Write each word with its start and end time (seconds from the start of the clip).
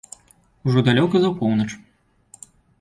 Ужо 0.69 0.79
далёка 0.87 1.15
за 1.25 1.31
поўнач. 1.43 1.71